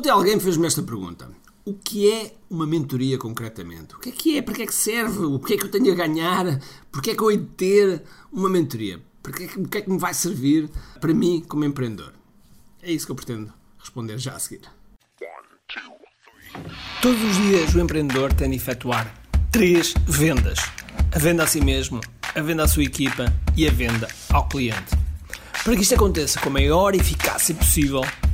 Ontem 0.00 0.08
alguém 0.08 0.40
fez-me 0.40 0.66
esta 0.66 0.82
pergunta. 0.82 1.28
O 1.62 1.74
que 1.74 2.10
é 2.10 2.32
uma 2.48 2.66
mentoria 2.66 3.18
concretamente? 3.18 3.94
O 3.94 3.98
que 3.98 4.08
é 4.08 4.12
que 4.12 4.38
é? 4.38 4.40
Para 4.40 4.54
que 4.54 4.62
é 4.62 4.66
que 4.66 4.74
serve? 4.74 5.26
O 5.26 5.38
que 5.38 5.52
é 5.52 5.56
que 5.58 5.64
eu 5.66 5.70
tenho 5.70 5.92
a 5.92 5.94
ganhar? 5.94 6.58
Por 6.90 7.02
que 7.02 7.10
é 7.10 7.14
que 7.14 7.22
eu 7.22 7.30
hei 7.30 7.36
de 7.36 7.44
ter 7.44 8.02
uma 8.32 8.48
mentoria? 8.48 8.98
Para 9.22 9.44
é 9.44 9.46
que, 9.46 9.60
o 9.60 9.68
que 9.68 9.76
é 9.76 9.82
que 9.82 9.90
me 9.90 9.98
vai 9.98 10.14
servir 10.14 10.70
para 10.98 11.12
mim 11.12 11.44
como 11.46 11.66
empreendedor? 11.66 12.14
É 12.82 12.90
isso 12.90 13.04
que 13.04 13.12
eu 13.12 13.14
pretendo 13.14 13.52
responder 13.78 14.16
já 14.16 14.32
a 14.32 14.38
seguir. 14.38 14.62
Todos 17.02 17.22
os 17.22 17.36
dias 17.36 17.74
o 17.74 17.80
empreendedor 17.80 18.32
tem 18.32 18.48
de 18.48 18.56
efetuar 18.56 19.22
três 19.52 19.92
vendas: 20.06 20.60
a 21.12 21.18
venda 21.18 21.42
a 21.42 21.46
si 21.46 21.60
mesmo, 21.60 22.00
a 22.34 22.40
venda 22.40 22.64
à 22.64 22.68
sua 22.68 22.84
equipa 22.84 23.30
e 23.54 23.68
a 23.68 23.70
venda 23.70 24.08
ao 24.32 24.48
cliente. 24.48 24.96
Para 25.62 25.76
que 25.76 25.82
isto 25.82 25.94
aconteça 25.94 26.40
com 26.40 26.48
a 26.48 26.52
maior 26.52 26.94
eficácia 26.94 27.54
possível, 27.54 28.00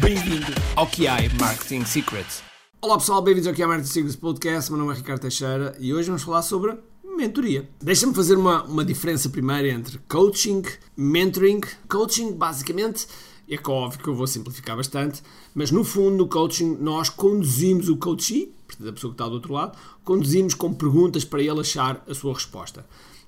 Bem-vindo 0.00 0.46
ao 0.74 0.86
QI 0.86 1.28
Marketing 1.38 1.84
Secrets. 1.84 2.42
Olá 2.80 2.96
pessoal, 2.96 3.20
bem-vindos 3.20 3.46
ao 3.46 3.52
QI 3.52 3.66
Marketing 3.66 3.90
Secrets 3.90 4.16
Podcast. 4.16 4.70
Meu 4.70 4.80
nome 4.80 4.94
é 4.94 4.96
Ricardo 4.96 5.20
Teixeira 5.20 5.76
e 5.78 5.92
hoje 5.92 6.06
vamos 6.06 6.22
falar 6.22 6.40
sobre 6.40 6.78
mentoria. 7.04 7.68
Deixa-me 7.78 8.14
fazer 8.14 8.36
uma, 8.36 8.62
uma 8.64 8.82
diferença 8.82 9.28
primeiro 9.28 9.68
entre 9.68 9.98
coaching, 10.08 10.62
mentoring. 10.96 11.60
Coaching, 11.90 12.32
basicamente, 12.32 13.06
é 13.46 13.58
que 13.58 13.70
óbvio 13.70 14.02
que 14.02 14.08
eu 14.08 14.14
vou 14.14 14.26
simplificar 14.26 14.78
bastante, 14.78 15.22
mas 15.54 15.70
no 15.70 15.84
fundo, 15.84 16.16
no 16.16 16.26
coaching, 16.26 16.78
nós 16.80 17.10
conduzimos 17.10 17.90
o 17.90 17.98
coachee, 17.98 18.54
portanto, 18.66 18.88
a 18.88 18.92
pessoa 18.94 19.10
que 19.10 19.14
está 19.14 19.28
do 19.28 19.34
outro 19.34 19.52
lado, 19.52 19.76
conduzimos 20.02 20.54
com 20.54 20.72
perguntas 20.72 21.22
para 21.22 21.42
ele 21.42 21.60
achar 21.60 22.02
a 22.08 22.14
sua 22.14 22.32
resposta. 22.32 22.86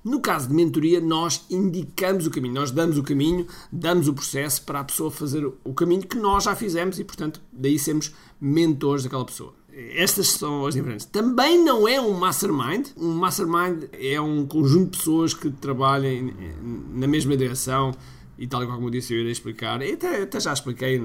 No 0.09 0.19
caso 0.19 0.47
de 0.47 0.55
mentoria, 0.55 0.99
nós 0.99 1.45
indicamos 1.51 2.25
o 2.25 2.31
caminho, 2.31 2.55
nós 2.55 2.71
damos 2.71 2.97
o 2.97 3.03
caminho, 3.03 3.45
damos 3.71 4.07
o 4.07 4.13
processo 4.13 4.63
para 4.63 4.79
a 4.79 4.83
pessoa 4.83 5.11
fazer 5.11 5.45
o 5.45 5.73
caminho 5.75 6.01
que 6.01 6.17
nós 6.17 6.45
já 6.45 6.55
fizemos 6.55 6.97
e, 6.97 7.03
portanto, 7.03 7.39
daí 7.53 7.77
sermos 7.77 8.11
mentores 8.41 9.03
daquela 9.03 9.23
pessoa. 9.23 9.53
Estas 9.71 10.29
são 10.29 10.65
as 10.65 10.73
diferenças. 10.73 11.07
Também 11.11 11.63
não 11.63 11.87
é 11.87 12.01
um 12.01 12.11
mastermind. 12.13 12.87
Um 12.97 13.13
mastermind 13.13 13.83
é 13.93 14.19
um 14.19 14.47
conjunto 14.47 14.93
de 14.93 14.97
pessoas 14.97 15.35
que 15.35 15.51
trabalham 15.51 16.33
na 16.91 17.05
mesma 17.05 17.37
direção 17.37 17.91
e 18.35 18.47
tal 18.47 18.65
como 18.65 18.87
eu 18.87 18.89
disse, 18.89 19.13
eu 19.13 19.19
irei 19.19 19.31
explicar. 19.31 19.79
Até, 19.79 20.23
até 20.23 20.39
já 20.39 20.51
expliquei 20.51 20.99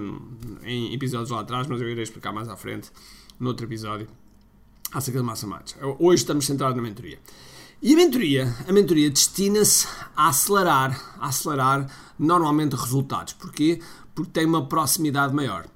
em 0.63 0.95
episódios 0.95 1.29
lá 1.29 1.41
atrás, 1.41 1.67
mas 1.67 1.79
eu 1.79 1.91
irei 1.91 2.03
explicar 2.03 2.33
mais 2.33 2.49
à 2.49 2.57
frente, 2.57 2.91
no 3.39 3.49
outro 3.49 3.67
episódio, 3.67 4.09
acerca 4.91 5.21
de 5.21 5.27
masterminds. 5.27 5.77
Hoje 5.99 6.23
estamos 6.23 6.47
centrados 6.47 6.75
na 6.75 6.83
mentoria. 6.83 7.19
E 7.83 7.93
a 7.93 7.97
mentoria, 7.97 8.55
a 8.67 8.73
mentoria 8.73 9.11
destina-se 9.11 9.87
a 10.17 10.29
acelerar, 10.29 11.17
a 11.19 11.29
acelerar 11.29 11.87
normalmente 12.19 12.77
resultados. 12.77 13.35
Porquê? 13.35 13.81
Porque 14.15 14.31
tem 14.31 14.47
uma 14.47 14.67
proximidade 14.67 15.35
maior. 15.35 15.67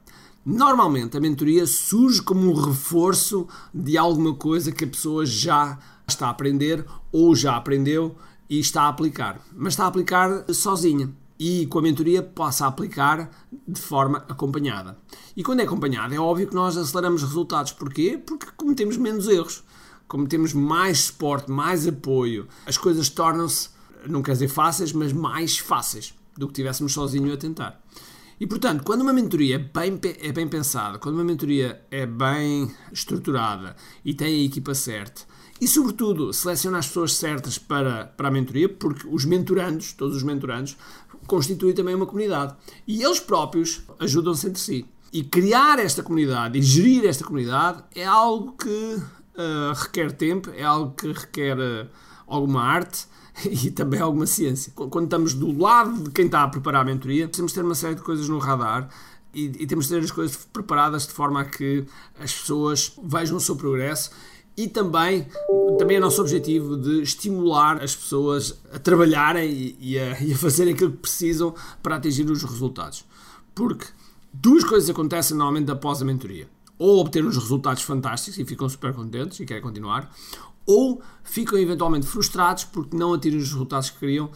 Normalmente 0.44 1.16
a 1.16 1.20
mentoria 1.20 1.66
surge 1.66 2.22
como 2.22 2.50
um 2.50 2.54
reforço 2.54 3.46
de 3.74 3.98
alguma 3.98 4.34
coisa 4.34 4.72
que 4.72 4.84
a 4.84 4.88
pessoa 4.88 5.26
já 5.26 5.78
está 6.06 6.28
a 6.28 6.30
aprender 6.30 6.86
ou 7.12 7.34
já 7.34 7.56
aprendeu 7.56 8.16
e 8.48 8.58
está 8.58 8.84
a 8.84 8.88
aplicar. 8.88 9.40
Mas 9.54 9.74
está 9.74 9.84
a 9.84 9.88
aplicar 9.88 10.44
sozinha. 10.54 11.12
E 11.38 11.66
com 11.66 11.78
a 11.78 11.82
mentoria 11.82 12.22
passa 12.22 12.64
a 12.64 12.68
aplicar 12.68 13.30
de 13.66 13.80
forma 13.80 14.24
acompanhada. 14.28 14.96
E 15.36 15.42
quando 15.42 15.60
é 15.60 15.64
acompanhada, 15.64 16.14
é 16.14 16.18
óbvio 16.18 16.48
que 16.48 16.54
nós 16.54 16.76
aceleramos 16.76 17.22
resultados. 17.22 17.72
Porquê? 17.72 18.18
Porque 18.24 18.46
cometemos 18.56 18.96
menos 18.96 19.28
erros 19.28 19.62
como 20.08 20.26
temos 20.26 20.52
mais 20.52 21.00
suporte, 21.00 21.50
mais 21.50 21.86
apoio, 21.86 22.48
as 22.66 22.76
coisas 22.76 23.08
tornam-se, 23.08 23.68
não 24.06 24.22
quer 24.22 24.32
dizer 24.32 24.48
fáceis, 24.48 24.92
mas 24.92 25.12
mais 25.12 25.58
fáceis 25.58 26.14
do 26.36 26.48
que 26.48 26.54
tivéssemos 26.54 26.92
sozinho 26.92 27.32
a 27.32 27.36
tentar. 27.36 27.80
E 28.40 28.46
portanto, 28.46 28.84
quando 28.84 29.02
uma 29.02 29.12
mentoria 29.12 29.56
é 29.56 29.58
bem, 29.58 30.00
é 30.20 30.32
bem 30.32 30.48
pensada, 30.48 30.98
quando 30.98 31.16
uma 31.16 31.24
mentoria 31.24 31.82
é 31.90 32.06
bem 32.06 32.70
estruturada 32.92 33.76
e 34.04 34.14
tem 34.14 34.42
a 34.42 34.44
equipa 34.44 34.74
certa, 34.74 35.22
e 35.60 35.66
sobretudo 35.66 36.32
seleciona 36.32 36.78
as 36.78 36.86
pessoas 36.86 37.14
certas 37.14 37.58
para, 37.58 38.06
para 38.06 38.28
a 38.28 38.30
mentoria, 38.30 38.68
porque 38.68 39.06
os 39.08 39.24
mentorandos, 39.24 39.92
todos 39.92 40.16
os 40.16 40.22
mentorandos, 40.22 40.76
constituem 41.26 41.74
também 41.74 41.96
uma 41.96 42.06
comunidade. 42.06 42.54
E 42.86 43.02
eles 43.02 43.18
próprios 43.18 43.82
ajudam-se 43.98 44.46
entre 44.46 44.60
si. 44.60 44.86
E 45.12 45.24
criar 45.24 45.80
esta 45.80 46.02
comunidade 46.02 46.58
e 46.58 46.62
gerir 46.62 47.04
esta 47.06 47.24
comunidade 47.24 47.82
é 47.94 48.04
algo 48.04 48.52
que 48.52 49.02
uh, 49.38 49.72
requer 49.74 50.12
tempo, 50.12 50.50
é 50.50 50.64
algo 50.64 50.94
que 50.94 51.12
requer 51.12 51.56
uh, 51.58 51.88
alguma 52.26 52.62
arte 52.62 53.06
e 53.48 53.70
também 53.70 54.00
alguma 54.00 54.26
ciência. 54.26 54.72
Quando 54.74 55.04
estamos 55.04 55.34
do 55.34 55.56
lado 55.56 56.04
de 56.04 56.10
quem 56.10 56.26
está 56.26 56.42
a 56.42 56.48
preparar 56.48 56.82
a 56.82 56.84
mentoria, 56.84 57.26
de 57.28 57.54
ter 57.54 57.64
uma 57.64 57.74
série 57.74 57.94
de 57.94 58.02
coisas 58.02 58.28
no 58.28 58.38
radar 58.38 58.88
e, 59.32 59.44
e 59.44 59.66
temos 59.66 59.86
de 59.86 59.94
ter 59.94 60.04
as 60.04 60.10
coisas 60.10 60.36
preparadas 60.52 61.06
de 61.06 61.12
forma 61.12 61.40
a 61.40 61.44
que 61.44 61.84
as 62.18 62.32
pessoas 62.32 62.92
vejam 63.02 63.36
o 63.36 63.40
seu 63.40 63.56
progresso 63.56 64.10
e 64.56 64.66
também, 64.66 65.28
também 65.78 65.98
é 65.98 66.00
nosso 66.00 66.20
objetivo 66.20 66.76
de 66.76 67.02
estimular 67.02 67.80
as 67.80 67.94
pessoas 67.94 68.58
a 68.72 68.78
trabalharem 68.80 69.48
e, 69.48 69.76
e, 69.78 69.98
a, 69.98 70.18
e 70.20 70.32
a 70.32 70.36
fazerem 70.36 70.74
aquilo 70.74 70.90
que 70.90 70.98
precisam 70.98 71.54
para 71.80 71.96
atingir 71.96 72.28
os 72.28 72.42
resultados. 72.42 73.04
Porque 73.54 73.86
duas 74.32 74.64
coisas 74.64 74.90
acontecem 74.90 75.36
normalmente 75.36 75.70
após 75.70 76.02
a 76.02 76.04
mentoria 76.04 76.48
ou 76.78 77.00
obter 77.00 77.24
uns 77.24 77.36
resultados 77.36 77.82
fantásticos 77.82 78.38
e 78.38 78.44
ficam 78.44 78.68
super 78.68 78.94
contentes 78.94 79.40
e 79.40 79.44
querem 79.44 79.62
continuar, 79.62 80.14
ou 80.64 81.02
ficam 81.24 81.58
eventualmente 81.58 82.06
frustrados 82.06 82.64
porque 82.64 82.96
não 82.96 83.14
atingem 83.14 83.40
os 83.40 83.50
resultados 83.50 83.90
que 83.90 83.98
queriam 83.98 84.30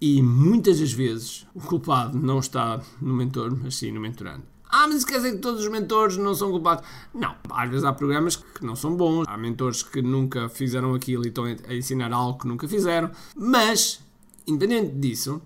e 0.00 0.20
muitas 0.20 0.80
das 0.80 0.92
vezes 0.92 1.46
o 1.54 1.60
culpado 1.60 2.18
não 2.18 2.38
está 2.38 2.80
no 3.00 3.14
mentor, 3.14 3.56
mas 3.62 3.76
sim 3.76 3.92
no 3.92 4.00
mentorando. 4.00 4.42
Ah, 4.68 4.86
mas 4.88 4.96
isso 4.98 5.06
quer 5.06 5.16
dizer 5.16 5.32
que 5.32 5.38
todos 5.38 5.62
os 5.62 5.68
mentores 5.70 6.16
não 6.16 6.34
são 6.34 6.50
culpados? 6.50 6.84
Não. 7.14 7.36
Às 7.50 7.70
vezes 7.70 7.84
há 7.84 7.92
programas 7.92 8.36
que 8.36 8.64
não 8.64 8.74
são 8.74 8.96
bons, 8.96 9.24
há 9.28 9.36
mentores 9.36 9.82
que 9.82 10.02
nunca 10.02 10.48
fizeram 10.48 10.94
aquilo 10.94 11.24
e 11.24 11.28
estão 11.28 11.44
a 11.44 11.74
ensinar 11.74 12.12
algo 12.12 12.40
que 12.40 12.48
nunca 12.48 12.66
fizeram, 12.66 13.10
mas, 13.36 14.00
independente 14.46 14.94
disso, 14.96 15.40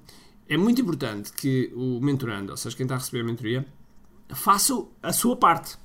é 0.48 0.56
muito 0.56 0.80
importante 0.80 1.32
que 1.32 1.70
o 1.76 2.00
mentorando, 2.00 2.50
ou 2.50 2.56
seja, 2.56 2.74
quem 2.76 2.84
está 2.84 2.96
a 2.96 2.98
receber 2.98 3.20
a 3.20 3.24
mentoria, 3.24 3.66
faça 4.30 4.84
a 5.02 5.12
sua 5.12 5.36
parte 5.36 5.76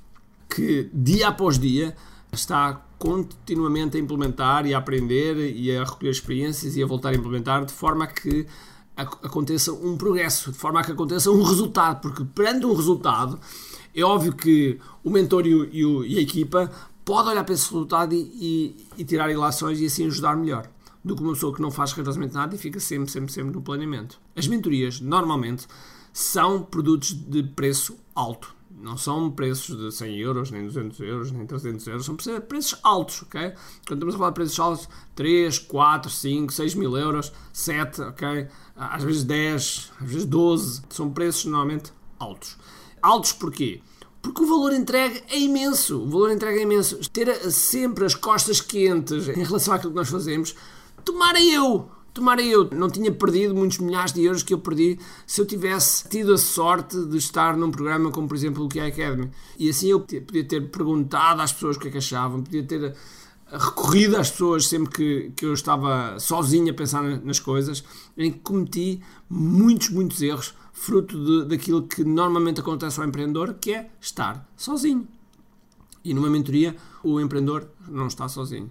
que 0.48 0.90
dia 0.92 1.28
após 1.28 1.58
dia 1.58 1.94
está 2.32 2.82
continuamente 2.98 3.96
a 3.96 4.00
implementar 4.00 4.66
e 4.66 4.74
a 4.74 4.78
aprender 4.78 5.54
e 5.54 5.76
a 5.76 5.84
recolher 5.84 6.10
experiências 6.10 6.76
e 6.76 6.82
a 6.82 6.86
voltar 6.86 7.10
a 7.10 7.14
implementar 7.14 7.64
de 7.64 7.72
forma 7.72 8.04
a 8.04 8.06
que 8.06 8.46
aconteça 8.96 9.72
um 9.72 9.96
progresso, 9.96 10.50
de 10.50 10.56
forma 10.56 10.80
a 10.80 10.84
que 10.84 10.92
aconteça 10.92 11.30
um 11.30 11.42
resultado, 11.42 12.00
porque 12.00 12.24
perante 12.24 12.64
um 12.64 12.74
resultado 12.74 13.38
é 13.94 14.02
óbvio 14.02 14.32
que 14.32 14.78
o 15.04 15.10
mentor 15.10 15.46
e, 15.46 15.54
o, 15.54 16.04
e, 16.04 16.14
e 16.14 16.18
a 16.18 16.22
equipa 16.22 16.70
pode 17.04 17.28
olhar 17.28 17.44
para 17.44 17.54
esse 17.54 17.70
resultado 17.70 18.14
e, 18.14 18.76
e, 18.96 19.04
tirar 19.04 19.30
ilações 19.30 19.80
e 19.80 19.86
assim 19.86 20.06
ajudar 20.06 20.36
melhor 20.36 20.68
do 21.04 21.14
que 21.14 21.22
uma 21.22 21.34
pessoa 21.34 21.54
que 21.54 21.62
não 21.62 21.70
faz 21.70 21.92
rigorosamente 21.92 22.34
nada 22.34 22.54
e 22.54 22.58
fica 22.58 22.80
sempre, 22.80 23.10
sempre, 23.10 23.32
sempre 23.32 23.52
no 23.52 23.62
planeamento. 23.62 24.18
As 24.34 24.48
mentorias, 24.48 25.00
normalmente, 25.00 25.66
são 26.12 26.62
produtos 26.62 27.12
de 27.12 27.42
preço 27.42 27.96
alto 28.14 28.55
não 28.70 28.96
são 28.96 29.30
preços 29.30 29.76
de 29.76 29.90
100 29.90 30.18
euros, 30.18 30.50
nem 30.50 30.66
200 30.66 31.00
euros, 31.00 31.32
nem 31.32 31.46
300 31.46 31.86
euros, 31.86 32.04
são 32.04 32.16
preços 32.16 32.78
altos, 32.82 33.22
ok? 33.22 33.52
Quando 33.86 33.98
estamos 33.98 34.14
a 34.14 34.18
falar 34.18 34.30
de 34.30 34.34
preços 34.34 34.60
altos, 34.60 34.88
3, 35.14 35.58
4, 35.58 36.10
5, 36.10 36.52
6 36.52 36.74
mil 36.74 36.96
euros, 36.96 37.32
7, 37.52 38.02
ok? 38.02 38.48
Às 38.76 39.02
vezes 39.02 39.24
10, 39.24 39.92
às 40.00 40.06
vezes 40.06 40.24
12, 40.26 40.82
são 40.90 41.10
preços 41.10 41.44
normalmente 41.46 41.92
altos. 42.18 42.56
Altos 43.00 43.32
porquê? 43.32 43.80
Porque 44.20 44.42
o 44.42 44.46
valor 44.46 44.72
entregue 44.72 45.22
é 45.28 45.38
imenso, 45.38 46.02
o 46.02 46.10
valor 46.10 46.30
entregue 46.32 46.58
é 46.58 46.62
imenso. 46.62 46.98
Ter 47.10 47.32
sempre 47.50 48.04
as 48.04 48.14
costas 48.14 48.60
quentes 48.60 49.28
em 49.28 49.44
relação 49.44 49.74
àquilo 49.74 49.92
que 49.92 49.98
nós 49.98 50.08
fazemos, 50.08 50.54
tomara 51.04 51.40
eu, 51.40 51.88
Tomara 52.16 52.42
eu 52.42 52.70
não 52.70 52.88
tinha 52.88 53.12
perdido 53.12 53.54
muitos 53.54 53.76
milhares 53.76 54.10
de 54.10 54.24
euros 54.24 54.42
que 54.42 54.54
eu 54.54 54.58
perdi 54.58 54.98
se 55.26 55.38
eu 55.38 55.44
tivesse 55.44 56.08
tido 56.08 56.32
a 56.32 56.38
sorte 56.38 56.98
de 57.04 57.18
estar 57.18 57.54
num 57.58 57.70
programa 57.70 58.10
como, 58.10 58.26
por 58.26 58.34
exemplo, 58.34 58.64
o 58.64 58.68
QI 58.70 58.80
Academy. 58.80 59.30
E 59.58 59.68
assim 59.68 59.88
eu 59.88 60.00
podia 60.00 60.42
ter 60.42 60.62
perguntado 60.70 61.42
às 61.42 61.52
pessoas 61.52 61.76
o 61.76 61.78
que 61.78 61.88
é 61.88 61.90
que 61.90 61.98
achavam, 61.98 62.42
podia 62.42 62.62
ter 62.62 62.96
recorrido 63.52 64.16
às 64.16 64.30
pessoas 64.30 64.66
sempre 64.66 64.90
que, 64.94 65.32
que 65.36 65.44
eu 65.44 65.52
estava 65.52 66.18
sozinho 66.18 66.70
a 66.70 66.74
pensar 66.74 67.02
nas 67.02 67.38
coisas, 67.38 67.84
em 68.16 68.32
que 68.32 68.38
cometi 68.38 69.02
muitos, 69.28 69.90
muitos 69.90 70.22
erros, 70.22 70.54
fruto 70.72 71.22
de, 71.22 71.50
daquilo 71.50 71.82
que 71.82 72.02
normalmente 72.02 72.60
acontece 72.60 72.98
ao 72.98 73.06
empreendedor, 73.06 73.56
que 73.60 73.74
é 73.74 73.90
estar 74.00 74.48
sozinho. 74.56 75.06
E 76.02 76.14
numa 76.14 76.30
mentoria, 76.30 76.74
o 77.04 77.20
empreendedor 77.20 77.68
não 77.86 78.06
está 78.06 78.26
sozinho. 78.26 78.70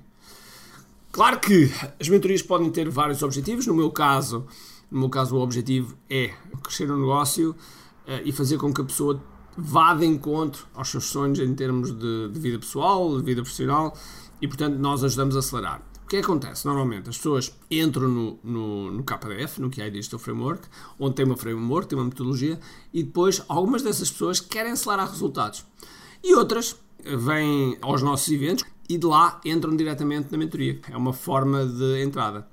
Claro 1.15 1.39
que 1.39 1.71
as 1.97 2.09
mentorias 2.09 2.41
podem 2.41 2.69
ter 2.69 2.89
vários 2.89 3.23
objetivos. 3.23 3.65
No 3.65 3.73
meu 3.73 3.89
caso, 3.89 4.45
no 4.91 4.99
meu 4.99 5.09
caso 5.09 5.37
o 5.37 5.39
objetivo 5.39 5.97
é 6.09 6.33
crescer 6.61 6.91
o 6.91 6.97
negócio 6.97 7.51
uh, 7.51 8.21
e 8.25 8.33
fazer 8.33 8.57
com 8.57 8.73
que 8.73 8.81
a 8.81 8.83
pessoa 8.83 9.23
vá 9.57 9.93
de 9.93 10.05
encontro 10.05 10.67
aos 10.73 10.89
seus 10.89 11.05
sonhos 11.05 11.39
em 11.39 11.55
termos 11.55 11.97
de, 11.97 12.27
de 12.27 12.37
vida 12.37 12.59
pessoal, 12.59 13.17
de 13.17 13.23
vida 13.23 13.41
profissional 13.41 13.97
e, 14.41 14.47
portanto, 14.49 14.77
nós 14.77 15.05
ajudamos 15.05 15.37
a 15.37 15.39
acelerar. 15.39 15.81
O 16.03 16.07
que 16.07 16.17
acontece? 16.17 16.65
Normalmente 16.65 17.07
as 17.07 17.15
pessoas 17.15 17.57
entram 17.71 18.09
no, 18.09 18.39
no, 18.43 18.91
no 18.91 19.03
KDF, 19.05 19.61
no 19.61 19.69
QI 19.69 19.89
Digital 19.89 20.19
Framework, 20.19 20.67
onde 20.99 21.15
tem 21.15 21.25
uma 21.25 21.37
framework, 21.37 21.87
tem 21.87 21.97
uma 21.97 22.03
metodologia, 22.03 22.59
e 22.93 23.01
depois 23.01 23.41
algumas 23.47 23.81
dessas 23.81 24.11
pessoas 24.11 24.41
querem 24.41 24.73
acelerar 24.73 25.09
resultados. 25.09 25.65
E 26.21 26.35
outras 26.35 26.75
vêm 27.01 27.77
aos 27.81 28.01
nossos 28.01 28.27
eventos 28.33 28.65
e 28.87 28.97
de 28.97 29.05
lá 29.05 29.39
entram 29.43 29.75
diretamente 29.75 30.31
na 30.31 30.37
mentoria. 30.37 30.79
É 30.89 30.97
uma 30.97 31.13
forma 31.13 31.65
de 31.65 32.01
entrada. 32.01 32.47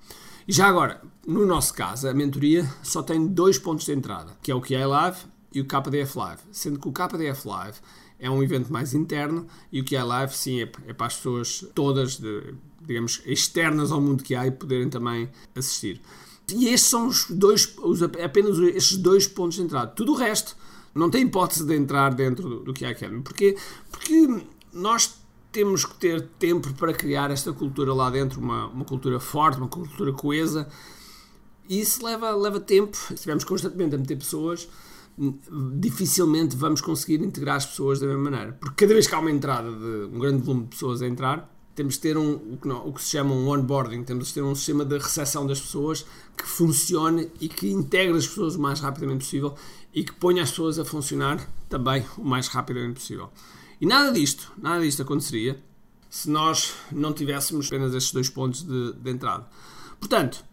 E 0.46 0.52
já 0.52 0.66
agora, 0.66 1.00
no 1.26 1.46
nosso 1.46 1.72
caso, 1.74 2.08
a 2.08 2.14
mentoria 2.14 2.68
só 2.82 3.02
tem 3.02 3.26
dois 3.26 3.58
pontos 3.58 3.86
de 3.86 3.92
entrada, 3.92 4.32
que 4.42 4.50
é 4.50 4.54
o 4.54 4.60
QI 4.60 4.84
Live 4.84 5.18
e 5.54 5.60
o 5.60 5.64
KDF 5.64 6.18
Live. 6.18 6.42
Sendo 6.50 6.78
que 6.78 6.88
o 6.88 6.92
KDF 6.92 7.46
Live 7.46 7.78
é 8.22 8.30
um 8.30 8.40
evento 8.40 8.72
mais 8.72 8.94
interno 8.94 9.48
e 9.72 9.80
o 9.80 9.84
é 9.90 10.02
live, 10.04 10.32
sim, 10.32 10.62
é, 10.62 10.70
é 10.86 10.92
para 10.92 11.08
as 11.08 11.16
pessoas 11.16 11.66
todas, 11.74 12.18
de, 12.18 12.54
digamos, 12.80 13.20
externas 13.26 13.90
ao 13.90 14.00
mundo 14.00 14.22
que 14.22 14.36
há 14.36 14.46
e 14.46 14.52
poderem 14.52 14.88
também 14.88 15.28
assistir. 15.56 16.00
E 16.48 16.68
estes 16.68 16.88
são 16.88 17.08
os 17.08 17.26
dois, 17.28 17.74
os, 17.78 18.00
apenas 18.00 18.58
estes 18.58 18.96
dois 18.96 19.26
pontos 19.26 19.56
de 19.56 19.62
entrada. 19.62 19.88
Tudo 19.88 20.12
o 20.12 20.14
resto 20.14 20.56
não 20.94 21.10
tem 21.10 21.24
hipótese 21.24 21.64
de 21.66 21.74
entrar 21.74 22.14
dentro 22.14 22.48
do, 22.48 22.72
do 22.72 22.84
é 22.84 22.90
Academy. 22.90 23.22
Porquê? 23.22 23.56
Porque 23.90 24.44
nós 24.72 25.14
temos 25.52 25.84
que 25.84 25.94
ter 25.96 26.22
tempo 26.38 26.72
para 26.74 26.94
criar 26.94 27.30
esta 27.30 27.52
cultura 27.52 27.92
lá 27.92 28.08
dentro, 28.08 28.40
uma, 28.40 28.66
uma 28.68 28.84
cultura 28.84 29.20
forte, 29.20 29.58
uma 29.58 29.68
cultura 29.68 30.12
coesa. 30.12 30.66
E 31.68 31.80
isso 31.80 32.04
leva, 32.04 32.34
leva 32.34 32.58
tempo. 32.58 32.96
Se 32.96 33.14
estivermos 33.14 33.44
constantemente 33.44 33.94
a 33.94 33.98
meter 33.98 34.16
pessoas, 34.16 34.68
dificilmente 35.78 36.56
vamos 36.56 36.80
conseguir 36.80 37.22
integrar 37.22 37.56
as 37.56 37.66
pessoas 37.66 38.00
da 38.00 38.06
mesma 38.06 38.30
maneira. 38.30 38.52
Porque 38.58 38.86
cada 38.86 38.94
vez 38.94 39.06
que 39.06 39.14
há 39.14 39.18
uma 39.18 39.30
entrada 39.30 39.70
de 39.70 40.16
um 40.16 40.18
grande 40.18 40.42
volume 40.42 40.64
de 40.64 40.70
pessoas 40.70 41.02
a 41.02 41.06
entrar, 41.06 41.52
temos 41.74 41.94
de 41.94 42.00
ter 42.00 42.16
um, 42.16 42.34
o, 42.34 42.58
que 42.60 42.68
não, 42.68 42.86
o 42.88 42.92
que 42.92 43.02
se 43.02 43.10
chama 43.10 43.34
um 43.34 43.48
onboarding, 43.48 44.02
temos 44.04 44.28
de 44.28 44.34
ter 44.34 44.42
um 44.42 44.54
sistema 44.54 44.84
de 44.84 44.98
recepção 44.98 45.46
das 45.46 45.60
pessoas 45.60 46.04
que 46.36 46.46
funcione 46.46 47.30
e 47.40 47.48
que 47.48 47.70
integre 47.70 48.16
as 48.16 48.26
pessoas 48.26 48.56
o 48.56 48.60
mais 48.60 48.80
rapidamente 48.80 49.24
possível 49.24 49.54
e 49.92 50.02
que 50.02 50.12
ponha 50.12 50.42
as 50.42 50.50
pessoas 50.50 50.78
a 50.78 50.84
funcionar 50.84 51.46
também 51.68 52.04
o 52.16 52.24
mais 52.24 52.48
rapidamente 52.48 52.94
possível. 52.94 53.30
E 53.82 53.86
nada 53.86 54.12
disto, 54.12 54.52
nada 54.56 54.80
disto 54.80 55.02
aconteceria 55.02 55.60
se 56.08 56.30
nós 56.30 56.72
não 56.92 57.12
tivéssemos 57.12 57.66
apenas 57.66 57.92
estes 57.92 58.12
dois 58.12 58.30
pontos 58.30 58.62
de, 58.62 58.92
de 58.92 59.10
entrada. 59.10 59.48
Portanto, 59.98 60.44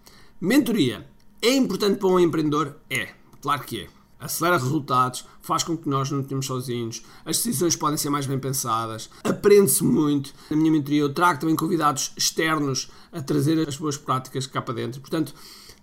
mentoria 0.42 1.08
é 1.40 1.54
importante 1.54 2.00
para 2.00 2.08
um 2.08 2.20
empreendedor? 2.20 2.78
É, 2.90 3.10
claro 3.40 3.62
que 3.62 3.82
é 3.82 3.88
acelera 4.20 4.58
resultados, 4.58 5.26
faz 5.44 5.64
com 5.64 5.78
que 5.78 5.88
nós 5.88 6.10
não 6.10 6.22
estejamos 6.22 6.48
sozinhos, 6.48 7.04
as 7.24 7.38
decisões 7.38 7.76
podem 7.76 7.98
ser 7.98 8.10
mais 8.10 8.26
bem 8.26 8.40
pensadas, 8.40 9.12
aprende-se 9.24 9.84
muito. 9.84 10.34
Na 10.50 10.58
minha 10.58 10.72
mentoria 10.72 11.02
eu 11.02 11.14
trago 11.14 11.40
também 11.40 11.56
convidados 11.56 12.12
externos 12.18 12.90
a 13.12 13.22
trazer 13.22 13.66
as 13.68 13.78
boas 13.78 13.96
práticas 13.96 14.48
cá 14.48 14.60
para 14.60 14.74
dentro. 14.74 15.00
Portanto, 15.00 15.36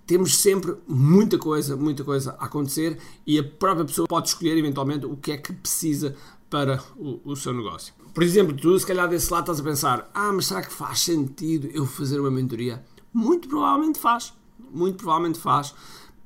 temos 0.07 0.37
sempre 0.37 0.77
muita 0.87 1.37
coisa, 1.37 1.77
muita 1.77 2.05
coisa 2.05 2.37
a 2.39 2.45
acontecer 2.47 2.97
e 3.27 3.39
a 3.39 3.45
própria 3.45 3.85
pessoa 3.85 4.07
pode 4.07 4.29
escolher 4.29 4.57
eventualmente 4.57 5.05
o 5.05 5.17
que 5.17 5.33
é 5.33 5.37
que 5.37 5.53
precisa 5.53 6.15
para 6.49 6.83
o, 6.97 7.21
o 7.25 7.37
seu 7.37 7.53
negócio. 7.53 7.93
Por 8.15 8.23
exemplo, 8.23 8.57
tu 8.57 8.79
se 8.79 8.87
calhar 8.87 9.09
desse 9.09 9.33
lado 9.33 9.43
estás 9.43 9.61
a 9.61 9.63
pensar, 9.63 10.11
ah, 10.15 10.33
mas 10.33 10.47
será 10.47 10.63
que 10.63 10.73
faz 10.73 11.01
sentido 11.01 11.69
eu 11.73 11.87
fazer 11.87 12.21
uma 12.21 12.31
mentoria? 12.31 12.85
Muito 13.13 13.49
provavelmente 13.49 13.99
faz, 13.99 14.33
muito 14.73 14.97
provavelmente 14.97 15.39
faz 15.39 15.75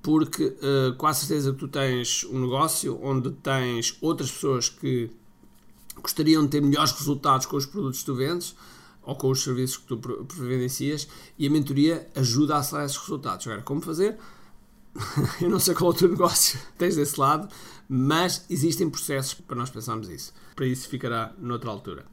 porque 0.02 0.44
uh, 0.44 0.94
com 0.96 1.06
a 1.06 1.14
certeza 1.14 1.52
que 1.52 1.58
tu 1.58 1.68
tens 1.68 2.24
um 2.24 2.40
negócio 2.40 2.98
onde 3.02 3.30
tens 3.30 3.96
outras 4.00 4.30
pessoas 4.30 4.68
que 4.68 5.10
gostariam 6.02 6.44
de 6.44 6.48
ter 6.48 6.62
melhores 6.62 6.92
resultados 6.92 7.46
com 7.46 7.56
os 7.56 7.66
produtos 7.66 8.00
que 8.00 8.06
tu 8.06 8.14
vendes 8.14 8.56
ou 9.02 9.14
com 9.14 9.30
os 9.30 9.42
serviços 9.42 9.76
que 9.78 9.86
tu 9.86 9.98
providencias 9.98 11.08
e 11.38 11.46
a 11.46 11.50
mentoria 11.50 12.08
ajuda 12.14 12.56
a 12.56 12.58
acelerar 12.58 12.86
esses 12.86 12.98
resultados. 12.98 13.46
Agora, 13.46 13.62
como 13.62 13.80
fazer? 13.80 14.16
Eu 15.40 15.48
não 15.48 15.58
sei 15.58 15.74
qual 15.74 15.90
é 15.90 15.94
o 15.94 15.96
teu 15.96 16.08
negócio 16.08 16.58
tens 16.76 16.96
desse 16.96 17.18
lado, 17.18 17.48
mas 17.88 18.44
existem 18.50 18.88
processos 18.88 19.34
para 19.34 19.56
nós 19.56 19.70
pensarmos 19.70 20.08
isso. 20.08 20.32
Para 20.54 20.66
isso 20.66 20.88
ficará 20.88 21.32
noutra 21.38 21.70
altura. 21.70 22.04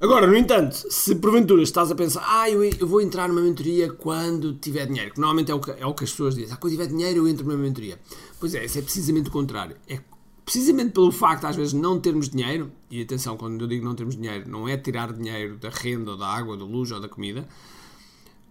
Agora, 0.00 0.26
no 0.26 0.36
entanto, 0.36 0.74
se 0.74 1.14
porventura 1.14 1.62
estás 1.62 1.90
a 1.90 1.94
pensar, 1.94 2.22
ah, 2.26 2.50
eu, 2.50 2.62
eu 2.62 2.86
vou 2.86 3.00
entrar 3.00 3.28
numa 3.28 3.40
mentoria 3.40 3.90
quando 3.90 4.52
tiver 4.54 4.86
dinheiro, 4.86 5.14
que 5.14 5.20
normalmente 5.20 5.50
é 5.50 5.54
o 5.54 5.60
que, 5.60 5.70
é 5.70 5.86
o 5.86 5.94
que 5.94 6.04
as 6.04 6.10
pessoas 6.10 6.34
dizem, 6.34 6.52
ah, 6.52 6.56
quando 6.56 6.72
tiver 6.72 6.88
dinheiro 6.88 7.20
eu 7.20 7.28
entro 7.28 7.46
numa 7.46 7.56
mentoria. 7.56 7.98
Pois 8.38 8.54
é, 8.54 8.64
isso 8.64 8.78
é 8.78 8.82
precisamente 8.82 9.28
o 9.28 9.32
contrário. 9.32 9.76
É 9.88 10.00
precisamente 10.44 10.92
pelo 10.92 11.10
facto 11.10 11.46
às 11.46 11.56
vezes 11.56 11.72
não 11.72 11.98
termos 11.98 12.28
dinheiro, 12.28 12.70
e 12.90 13.00
atenção, 13.00 13.36
quando 13.36 13.62
eu 13.62 13.68
digo 13.68 13.84
não 13.84 13.94
termos 13.94 14.16
dinheiro, 14.16 14.48
não 14.48 14.68
é 14.68 14.76
tirar 14.76 15.12
dinheiro 15.12 15.56
da 15.56 15.70
renda, 15.70 16.10
ou 16.10 16.16
da 16.16 16.26
água, 16.26 16.56
da 16.56 16.64
luz 16.64 16.90
ou 16.90 17.00
da 17.00 17.08
comida, 17.08 17.48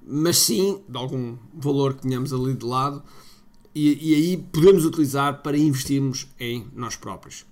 mas 0.05 0.37
sim 0.37 0.81
de 0.87 0.97
algum 0.97 1.37
valor 1.53 1.93
que 1.93 2.01
tenhamos 2.01 2.33
ali 2.33 2.53
de 2.53 2.65
lado, 2.65 3.03
e, 3.75 4.11
e 4.11 4.15
aí 4.15 4.37
podemos 4.37 4.85
utilizar 4.85 5.41
para 5.41 5.57
investirmos 5.57 6.27
em 6.39 6.67
nós 6.75 6.95
próprios. 6.95 7.45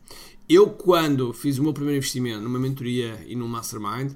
Eu, 0.47 0.67
quando 0.67 1.31
fiz 1.33 1.57
o 1.57 1.63
meu 1.63 1.73
primeiro 1.73 1.97
investimento 1.97 2.41
numa 2.41 2.59
mentoria 2.59 3.23
e 3.27 3.35
num 3.35 3.47
mastermind, 3.47 4.13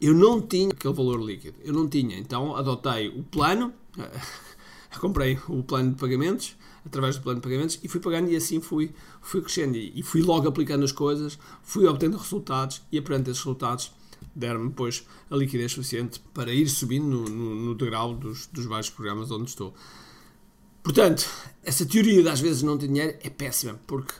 eu 0.00 0.14
não 0.14 0.40
tinha 0.40 0.68
aquele 0.68 0.94
valor 0.94 1.20
líquido. 1.20 1.58
Eu 1.64 1.72
não 1.72 1.88
tinha. 1.88 2.18
Então 2.18 2.54
adotei 2.54 3.08
o 3.08 3.22
plano, 3.22 3.72
comprei 5.00 5.38
o 5.48 5.62
plano 5.62 5.92
de 5.92 5.96
pagamentos, 5.96 6.56
através 6.84 7.16
do 7.16 7.22
plano 7.22 7.40
de 7.40 7.42
pagamentos, 7.42 7.80
e 7.82 7.88
fui 7.88 8.00
pagando 8.00 8.30
e 8.30 8.36
assim 8.36 8.60
fui, 8.60 8.92
fui 9.20 9.40
crescendo. 9.40 9.76
E 9.76 10.02
fui 10.02 10.22
logo 10.22 10.48
aplicando 10.48 10.84
as 10.84 10.92
coisas, 10.92 11.38
fui 11.62 11.86
obtendo 11.86 12.16
resultados 12.16 12.82
e, 12.92 13.00
perante 13.00 13.30
esses 13.30 13.42
resultados, 13.42 13.92
deram-me 14.34 14.68
depois 14.68 15.04
a 15.30 15.36
liquidez 15.36 15.72
suficiente 15.72 16.20
para 16.32 16.52
ir 16.52 16.68
subindo 16.68 17.06
no, 17.06 17.24
no, 17.24 17.54
no 17.54 17.74
degrau 17.74 18.14
dos, 18.14 18.46
dos 18.46 18.66
vários 18.66 18.90
programas 18.90 19.30
onde 19.30 19.50
estou. 19.50 19.74
Portanto, 20.88 21.28
essa 21.62 21.84
teoria 21.84 22.22
de 22.22 22.28
às 22.30 22.40
vezes 22.40 22.62
não 22.62 22.78
ter 22.78 22.86
dinheiro 22.86 23.18
é 23.22 23.28
péssima, 23.28 23.78
porque 23.86 24.14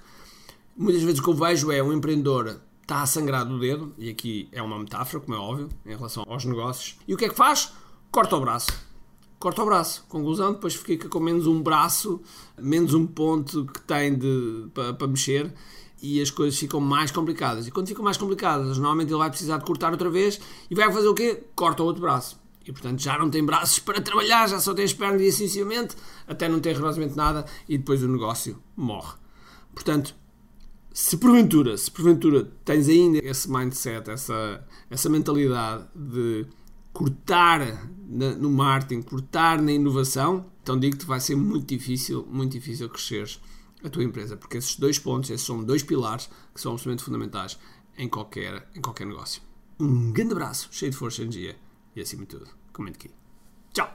Muitas 0.79 1.03
vezes 1.03 1.19
o 1.19 1.23
que 1.25 1.29
eu 1.29 1.35
vejo 1.35 1.73
é 1.73 1.83
um 1.83 1.93
empreendedor 1.93 2.61
está 2.83 3.03
a 3.03 3.07
sangrar 3.07 3.45
do 3.45 3.59
dedo, 3.59 3.93
e 3.99 4.09
aqui 4.09 4.49
é 4.53 4.63
uma 4.63 4.79
metáfora, 4.79 5.21
como 5.21 5.37
é 5.37 5.41
óbvio, 5.41 5.69
em 5.85 5.97
relação 5.97 6.23
aos 6.25 6.45
negócios. 6.45 6.97
E 7.07 7.13
o 7.13 7.17
que 7.17 7.25
é 7.25 7.29
que 7.29 7.35
faz? 7.35 7.73
Corta 8.13 8.37
o 8.37 8.41
braço. 8.41 8.71
Corta 9.41 9.61
o 9.61 9.67
braço. 9.67 10.05
Conclusão, 10.09 10.53
depois 10.53 10.77
fica 10.77 11.09
com 11.09 11.19
menos 11.19 11.49
um 11.49 11.61
braço, 11.61 12.21
menos 12.57 12.95
um 12.95 13.05
ponto 13.05 13.67
que 13.67 13.81
tem 13.81 14.17
para, 14.73 14.95
para 14.95 15.09
mexer 15.09 15.53
e 16.01 16.23
as 16.23 16.31
coisas 16.31 16.57
ficam 16.57 16.81
mais 16.81 17.11
complicadas. 17.11 17.67
E 17.67 17.73
quando 17.73 17.89
ficam 17.89 18.05
mais 18.05 18.17
complicadas, 18.17 18.79
normalmente 18.79 19.09
ele 19.09 19.19
vai 19.19 19.31
precisar 19.31 19.59
de 19.59 19.65
cortar 19.65 19.91
outra 19.91 20.09
vez 20.09 20.41
e 20.71 20.77
vai 20.77 20.93
fazer 20.93 21.09
o 21.09 21.15
quê? 21.15 21.43
Corta 21.57 21.83
o 21.83 21.87
outro 21.87 22.03
braço. 22.03 22.39
E 22.69 22.73
portanto 22.73 23.01
já 23.01 23.19
não 23.19 23.31
tem 23.31 23.43
braços 23.43 23.79
para 23.79 23.99
trabalhar, 23.99 24.47
já 24.47 24.61
só 24.61 24.75
tem 24.75 24.85
as 24.85 24.93
pernas 24.93 25.23
e 25.23 25.29
assim 25.29 25.49
até 26.27 26.51
não 26.51 26.61
ter 26.61 26.75
rigorosamente 26.75 27.17
nada 27.17 27.47
e 27.67 27.79
depois 27.79 28.03
o 28.03 28.09
negócio 28.09 28.63
morre. 28.77 29.15
Portanto, 29.73 30.15
se 30.93 31.17
porventura, 31.17 31.79
se 31.79 31.91
porventura 31.91 32.45
tens 32.67 32.87
ainda 32.91 33.19
esse 33.25 33.51
mindset, 33.51 34.11
essa, 34.11 34.67
essa 34.91 35.09
mentalidade 35.09 35.87
de 35.95 36.45
cortar 36.93 37.89
na, 38.07 38.35
no 38.35 38.51
marketing, 38.51 39.01
cortar 39.01 39.63
na 39.63 39.73
inovação, 39.73 40.45
então 40.63 40.79
digo-te 40.79 41.07
vai 41.07 41.21
ser 41.21 41.37
muito 41.37 41.67
difícil, 41.67 42.27
muito 42.31 42.53
difícil 42.53 42.91
cresceres 42.91 43.41
a 43.83 43.89
tua 43.89 44.05
empresa, 44.05 44.37
porque 44.37 44.59
esses 44.59 44.77
dois 44.77 44.99
pontos, 44.99 45.31
esses 45.31 45.47
são 45.47 45.65
dois 45.65 45.83
pilares 45.83 46.29
que 46.55 46.61
são 46.61 46.73
absolutamente 46.73 47.05
fundamentais 47.05 47.59
em 47.97 48.09
qualquer, 48.09 48.69
em 48.75 48.83
qualquer 48.83 49.07
negócio. 49.07 49.41
Um 49.81 50.13
grande 50.13 50.33
abraço, 50.33 50.69
cheio 50.71 50.91
de 50.91 50.99
força 50.99 51.23
e 51.23 51.25
energia 51.25 51.57
e 51.95 52.01
acima 52.01 52.23
de 52.23 52.29
tudo, 52.29 52.58
comente 52.79 52.97
aqui. 52.97 53.15
Tchau! 53.73 53.91